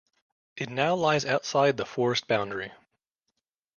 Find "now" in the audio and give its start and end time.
0.71-0.95